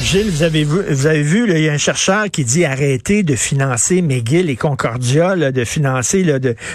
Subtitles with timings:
[0.00, 3.24] Gilles, vous avez vu, vous avez vu, il y a un chercheur qui dit arrêtez
[3.24, 6.24] de financer McGill et Concordia, de financer,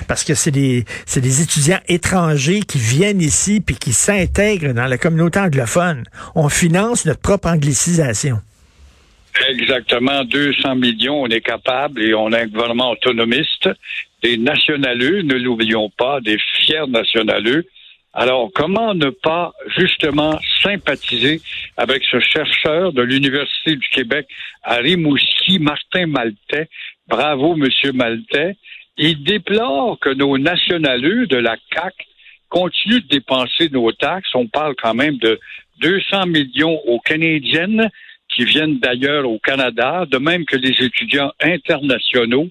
[0.09, 4.87] parce que c'est des, c'est des étudiants étrangers qui viennent ici puis qui s'intègrent dans
[4.87, 6.03] la communauté anglophone.
[6.35, 8.39] On finance notre propre anglicisation.
[9.49, 13.69] Exactement, 200 millions, on est capable et on a un gouvernement autonomiste,
[14.21, 17.65] des nationaleux, ne l'oublions pas, des fiers nationaleux.
[18.13, 21.41] Alors, comment ne pas justement sympathiser
[21.77, 24.27] avec ce chercheur de l'Université du Québec
[24.61, 26.69] à Rimouski, Martin Maltais?
[27.07, 28.55] Bravo, Monsieur Maltais.
[28.97, 31.95] Il déplore que nos nationaleux de la CAC
[32.49, 34.35] continuent de dépenser nos taxes.
[34.35, 35.39] On parle quand même de
[35.81, 37.89] 200 millions aux Canadiennes
[38.29, 42.47] qui viennent d'ailleurs au Canada, de même que les étudiants internationaux,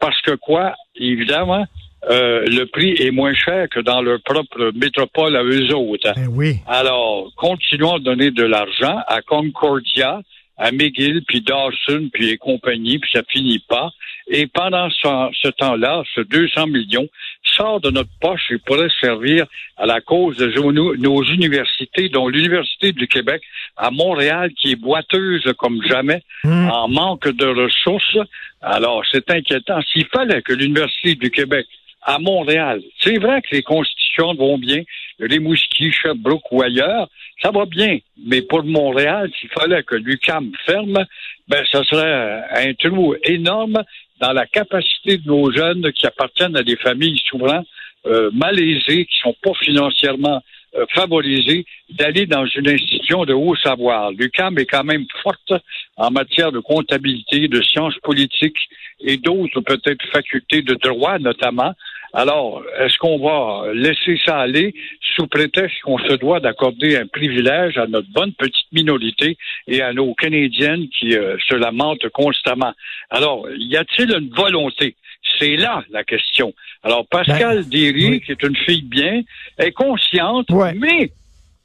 [0.00, 1.66] parce que quoi, évidemment,
[2.10, 6.12] euh, le prix est moins cher que dans leur propre métropole à eux autres.
[6.14, 6.56] Ben oui.
[6.66, 10.20] Alors, continuons à donner de l'argent à Concordia,
[10.56, 13.90] à McGill, puis Dawson, puis les compagnies, puis ça finit pas.
[14.28, 15.08] Et pendant ce,
[15.42, 17.08] ce temps-là, ce 200 millions
[17.42, 22.28] sort de notre poche et pourrait servir à la cause de nos, nos universités, dont
[22.28, 23.42] l'Université du Québec
[23.76, 26.68] à Montréal, qui est boiteuse comme jamais, Hmm.
[26.68, 28.18] en manque de ressources.
[28.60, 29.80] Alors, c'est inquiétant.
[29.92, 31.66] S'il fallait que l'Université du Québec
[32.04, 34.82] à Montréal, c'est vrai que les constitutions vont bien,
[35.18, 37.08] Rimouski, Sherbrooke ou ailleurs,
[37.42, 37.98] ça va bien.
[38.26, 41.04] Mais pour Montréal, s'il fallait que l'UQAM ferme,
[41.48, 43.82] ben, ce serait un trou énorme
[44.20, 47.62] dans la capacité de nos jeunes qui appartiennent à des familles souvent
[48.06, 50.42] euh, malaisées, qui sont pas financièrement
[50.76, 54.10] euh, favorisées, d'aller dans une institution de haut savoir.
[54.12, 55.52] L'UQAM est quand même forte
[55.96, 58.68] en matière de comptabilité, de sciences politiques
[59.00, 61.72] et d'autres peut-être facultés de droit notamment.
[62.16, 64.72] Alors, est-ce qu'on va laisser ça aller
[65.16, 69.36] sous prétexte qu'on se doit d'accorder un privilège à notre bonne petite minorité
[69.66, 72.72] et à nos Canadiennes qui euh, se lamentent constamment?
[73.10, 74.94] Alors, y a-t-il une volonté?
[75.40, 76.54] C'est là la question.
[76.84, 78.20] Alors, Pascal Ben, Derry, oui.
[78.20, 79.22] qui est une fille bien,
[79.58, 80.72] est consciente, Ouais.
[80.74, 81.10] mais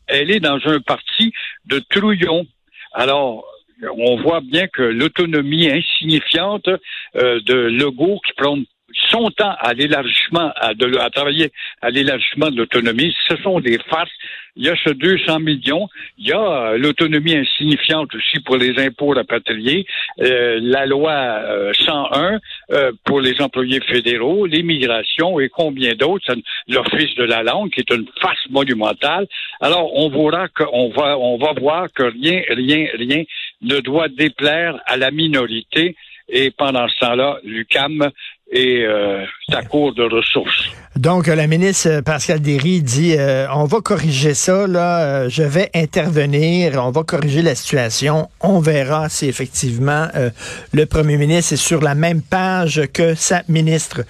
[0.08, 1.32] elle est dans un parti
[1.68, 2.48] de trouillons.
[2.94, 3.46] Alors,
[3.98, 6.68] on voit bien que l'autonomie insignifiante
[7.16, 8.58] euh, de Legault qui prend
[9.10, 10.74] son temps à l'élargissement, à,
[11.10, 14.12] travailler à l'élargissement de l'autonomie, ce sont des farces.
[14.56, 15.88] Il y a ce 200 millions,
[16.18, 19.86] il y a euh, l'autonomie insignifiante aussi pour les impôts rapatriés,
[20.20, 22.40] euh, la loi euh, 101
[22.72, 26.36] euh, pour les employés fédéraux, l'immigration et combien d'autres,
[26.68, 29.28] l'office de la langue qui est une farce monumentale.
[29.62, 33.24] Alors on verra que, on va on va voir que rien rien rien
[33.62, 35.96] ne doit déplaire à la minorité
[36.30, 38.12] et pendant ce temps-là, l'UCAM
[38.52, 40.70] est euh, à court de ressources.
[41.00, 45.44] Donc, euh, la ministre euh, Pascal Derry dit euh, on va corriger ça, là, je
[45.44, 48.30] vais intervenir, on va corriger la situation.
[48.42, 50.08] On verra si effectivement
[50.74, 54.02] le premier ministre est sur la même page que sa ministre.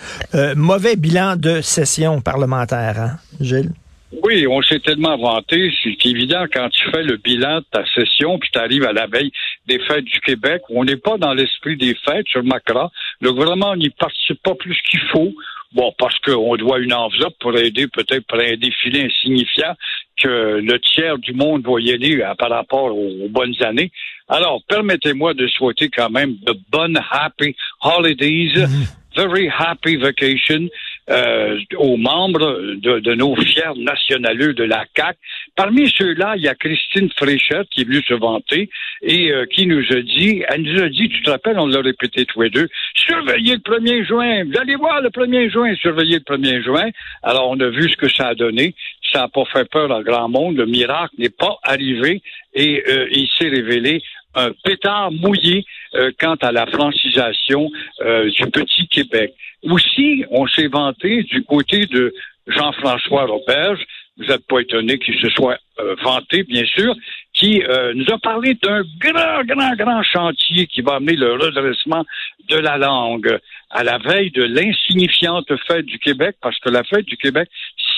[0.56, 3.72] Mauvais bilan de session parlementaire, hein, Gilles?
[4.12, 5.72] Oui, on s'est tellement vanté.
[5.84, 9.06] C'est évident quand tu fais le bilan de ta session, puis tu arrives à la
[9.06, 9.32] veille
[9.68, 12.90] des fêtes du Québec, on n'est pas dans l'esprit des fêtes sur Macron.
[13.22, 15.32] Le gouvernement n'y participe pas plus qu'il faut.
[15.74, 19.76] Bon, parce qu'on doit une enveloppe pour aider, peut-être pour un défilé insignifiant
[20.18, 23.92] que le tiers du monde va y aller euh, par rapport aux, aux bonnes années.
[24.28, 28.66] Alors, permettez-moi de souhaiter quand même de bonnes happy holidays,
[29.16, 30.70] very happy vacation
[31.10, 35.18] euh, aux membres de, de nos fiers nationaleux de la CAC.
[35.56, 38.70] Parmi ceux-là, il y a Christine Fréchette qui est venue se vanter
[39.02, 41.82] et euh, qui nous a dit, elle nous a dit, tu te rappelles, on l'a
[41.82, 46.20] répété tous les deux, surveillez le 1er juin, vous allez voir le 1er juin, surveillez
[46.20, 46.90] le 1er juin.
[47.24, 48.76] Alors, on a vu ce que ça a donné.
[49.12, 50.58] Ça n'a pas fait peur à grand monde.
[50.58, 52.22] Le miracle n'est pas arrivé
[52.54, 54.02] et euh, il s'est révélé
[54.36, 55.66] un pétard mouillé
[55.96, 57.70] euh, quant à la francisation
[58.02, 59.34] euh, du petit Québec.
[59.64, 62.14] Aussi, on s'est vanté du côté de
[62.48, 63.80] Jean-François Roberge,
[64.20, 66.94] vous n'êtes pas étonné qu'il se soit euh, vanté, bien sûr,
[67.34, 72.06] qui euh, nous a parlé d'un grand, grand, grand chantier qui va amener le redressement
[72.50, 73.40] de la langue
[73.70, 77.48] à la veille de l'insignifiante fête du Québec, parce que la fête du Québec,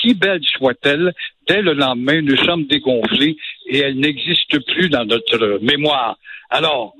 [0.02, 1.14] si belle soit-elle,
[1.48, 3.38] dès le lendemain, nous sommes dégonflés
[3.72, 6.18] et elle n'existe plus dans notre mémoire.
[6.50, 6.94] Alors,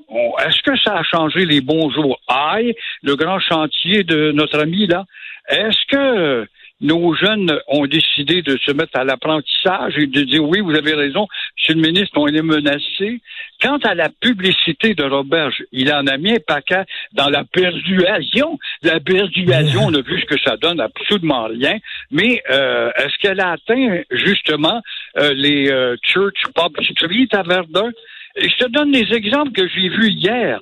[0.44, 2.18] est-ce que ça a changé les bonjours?
[2.26, 5.04] Aïe, le grand chantier de notre ami là?
[5.48, 6.46] Est-ce que
[6.80, 10.94] nos jeunes ont décidé de se mettre à l'apprentissage et de dire oui, vous avez
[10.94, 13.20] raison, monsieur le ministre, on est menacé?
[13.60, 18.58] Quant à la publicité de Roberge, il en a mis un paquet dans la persuasion.
[18.82, 21.76] La persuasion, on a vu ce que ça donne, absolument rien.
[22.10, 24.80] Mais euh, est-ce qu'elle a atteint justement
[25.18, 27.90] euh, les euh, Church Pub Street à Verdun?
[28.36, 30.58] Et je te donne des exemples que j'ai vus hier.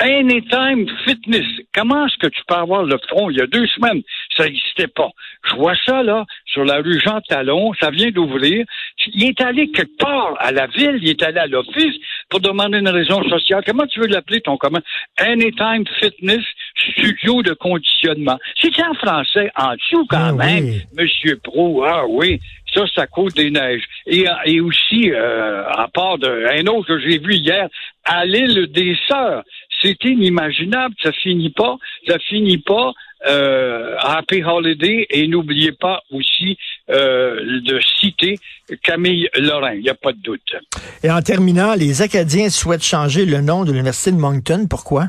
[0.00, 1.46] Anytime Fitness.
[1.72, 3.30] Comment est-ce que tu peux avoir le front?
[3.30, 4.02] Il y a deux semaines,
[4.36, 5.10] ça n'existait pas.
[5.48, 7.72] Je vois ça, là, sur la rue Jean Talon.
[7.80, 8.66] Ça vient d'ouvrir.
[9.14, 10.98] Il est allé quelque part à la ville.
[11.00, 11.94] Il est allé à l'office
[12.28, 13.62] pour demander une raison sociale.
[13.64, 14.80] Comment tu veux l'appeler, ton commun?
[15.18, 16.42] Anytime Fitness
[16.90, 18.38] Studio de conditionnement.
[18.60, 20.82] C'est en français, en dessous quand Ah même, oui.
[20.98, 21.84] Monsieur Pro.
[21.84, 22.40] Ah oui.
[22.74, 23.84] Ça, c'est à cause des neiges.
[24.06, 27.68] Et, et aussi, euh, à part de, un autre que j'ai vu hier,
[28.04, 29.42] à l'île des Sœurs.
[29.82, 31.76] C'est inimaginable, ça finit pas,
[32.08, 32.92] ça finit pas.
[33.26, 36.58] Euh, Happy Holiday et n'oubliez pas aussi
[36.90, 38.38] euh, de citer
[38.82, 40.54] Camille Lorrain, il n'y a pas de doute.
[41.02, 44.66] Et en terminant, les Acadiens souhaitent changer le nom de l'Université de Moncton.
[44.68, 45.06] Pourquoi?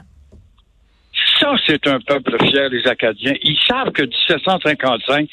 [1.40, 3.34] Ça, c'est un peuple fier, les Acadiens.
[3.44, 5.28] Ils savent que 1755,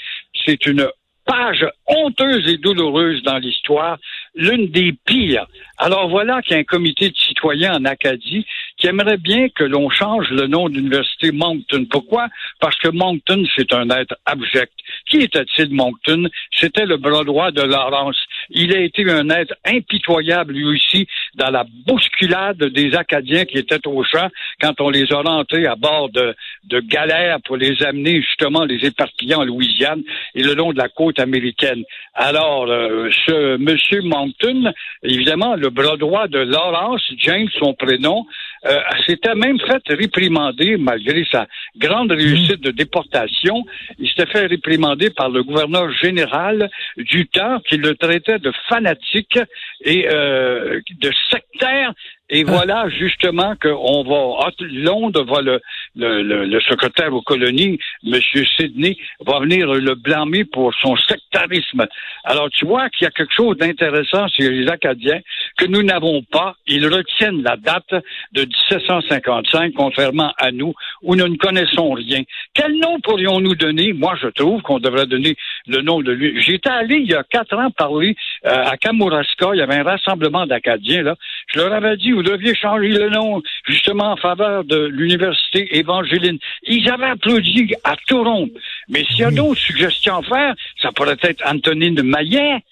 [0.44, 0.88] c'est une
[1.24, 3.98] page honteuse et douloureuse dans l'histoire,
[4.34, 5.46] l'une des pires.
[5.78, 8.46] Alors voilà qu'il y a un comité de citoyens en Acadie
[8.76, 11.86] qui aimerait bien que l'on change le nom de l'université Moncton.
[11.90, 12.28] Pourquoi?
[12.60, 14.72] Parce que Moncton, c'est un être abject.
[15.08, 16.28] Qui était-il Moncton?
[16.52, 18.19] C'était le bras droit de Laurence.
[18.50, 23.86] Il a été un être impitoyable, lui aussi, dans la bousculade des Acadiens qui étaient
[23.86, 24.28] au champ
[24.60, 26.34] quand on les a rentrés à bord de,
[26.64, 30.03] de galères pour les amener, justement, les éparpiller en Louisiane
[30.35, 31.82] et le long de la côte américaine.
[32.14, 34.73] Alors, euh, ce monsieur Moncton,
[35.03, 38.26] évidemment, le bras droit de Laurence, James, son prénom,
[38.64, 43.65] euh, s'était même fait réprimander, malgré sa grande réussite de déportation.
[43.99, 49.38] Il s'était fait réprimander par le gouverneur général du temps qui le traitait de fanatique
[49.85, 51.93] et euh, de sectaire.
[52.31, 55.61] Et voilà justement qu'on va, Londres va le,
[55.97, 58.21] le, le, secrétaire aux colonies, M.
[58.56, 58.97] Sidney,
[59.27, 61.87] va venir le blâmer pour son sectarisme.
[62.25, 65.21] Alors tu vois qu'il y a quelque chose d'intéressant chez les Acadiens
[65.58, 66.54] que nous n'avons pas.
[66.66, 67.93] Ils retiennent la date
[68.32, 72.22] de 1755, contrairement à nous, où nous ne connaissons rien.
[72.54, 73.93] Quel nom pourrions-nous donner?
[73.93, 76.40] Moi, je trouve qu'on devrait donner le nom de lui.
[76.40, 78.16] J'étais allé il y a quatre ans parler
[78.46, 79.50] euh, à Kamouraska.
[79.54, 81.16] Il y avait un rassemblement d'Acadiens, là.
[81.49, 86.38] Je leur avais dit, vous deviez changer le nom, justement, en faveur de l'université évangéline.
[86.64, 88.48] Ils avaient applaudi à tout rond.
[88.88, 92.62] Mais s'il y a d'autres suggestions à faire, ça pourrait être Antonine Maillet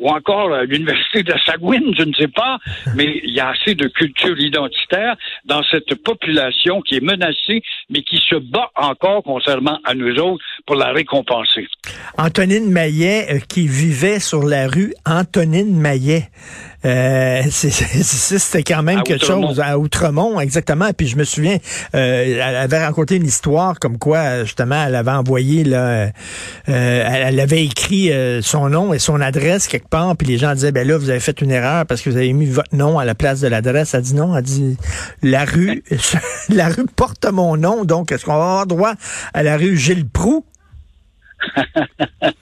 [0.00, 2.58] ou encore euh, l'université de Sagouine, je ne sais pas,
[2.96, 5.14] mais il y a assez de culture identitaire
[5.44, 10.42] dans cette population qui est menacée, mais qui se bat encore, contrairement à nous autres,
[10.66, 11.68] pour la récompenser.
[12.18, 16.28] Antonine Maillet, euh, qui vivait sur la rue Antonine Maillet.
[16.84, 19.48] Euh, C'était quand même À quelque Outremont.
[19.48, 20.90] chose à Outremont, exactement.
[20.96, 21.58] Puis je me souviens,
[21.94, 26.10] euh, elle avait raconté une histoire comme quoi, justement, elle avait envoyé, là, euh,
[26.66, 30.54] elle, elle avait écrit euh, son nom et son adresse quelque part, puis les gens
[30.54, 32.98] disaient, ben là, vous avez fait une erreur parce que vous avez mis votre nom
[32.98, 33.94] à la place de l'adresse.
[33.94, 34.76] Elle dit non, elle dit,
[35.22, 35.82] la rue,
[36.48, 38.94] la rue porte mon nom, donc est-ce qu'on va avoir droit
[39.34, 40.44] à la rue Gilles Proux?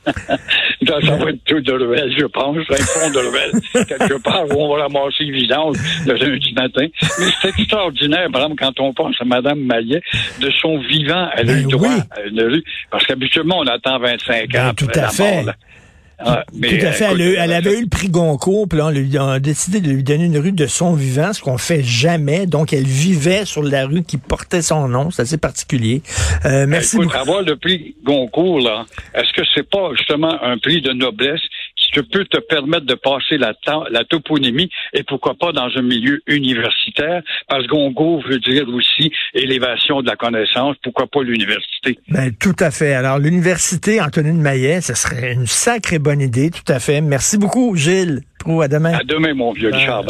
[1.00, 3.52] Ça, ça va être tout de ruelle, je pense, un fond de ruelle,
[3.86, 6.86] quelque part où on va ramasser les vidanges le lundi matin.
[7.18, 10.00] Mais c'est extraordinaire, par exemple, quand on pense à Mme Maillet,
[10.40, 12.00] de son vivant, elle a Ben eu droit oui.
[12.16, 15.44] à une rue, parce qu'habituellement, on attend 25 ans Ben, après tout à la fait.
[15.44, 15.54] mort.
[16.20, 17.04] Ah, mais, Tout à fait.
[17.04, 19.80] écoute, elle, elle avait eu le prix Goncourt, puis là, on, lui, on a décidé
[19.80, 22.46] de lui donner une rue de son vivant, ce qu'on fait jamais.
[22.46, 25.10] Donc, elle vivait sur la rue qui portait son nom.
[25.10, 26.02] C'est assez particulier.
[26.44, 27.18] Euh, merci Écoute, beaucoup.
[27.18, 28.84] avoir le prix Goncourt, là,
[29.14, 31.40] est-ce que c'est pas justement un prix de noblesse?
[31.90, 33.54] Te peut te permettre de passer la,
[34.04, 37.23] toponymie et pourquoi pas dans un milieu universitaire?
[37.49, 40.76] Parce que Goncourt veut dire aussi élévation de la connaissance.
[40.83, 41.99] Pourquoi pas l'université?
[42.09, 42.95] Ben, tout à fait.
[42.95, 46.50] Alors, l'université Antonine Maillet, ce serait une sacrée bonne idée.
[46.50, 47.00] Tout à fait.
[47.00, 48.21] Merci beaucoup, Gilles.
[48.38, 48.95] Pro, à demain.
[48.95, 50.04] À demain, mon vieux Richard.